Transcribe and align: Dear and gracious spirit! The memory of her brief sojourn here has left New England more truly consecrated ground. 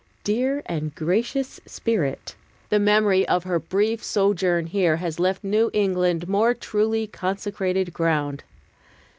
Dear 0.23 0.63
and 0.65 0.95
gracious 0.95 1.61
spirit! 1.67 2.33
The 2.69 2.79
memory 2.79 3.23
of 3.27 3.43
her 3.43 3.59
brief 3.59 4.03
sojourn 4.03 4.65
here 4.65 4.95
has 4.95 5.19
left 5.19 5.43
New 5.43 5.69
England 5.73 6.27
more 6.27 6.55
truly 6.55 7.05
consecrated 7.05 7.93
ground. 7.93 8.43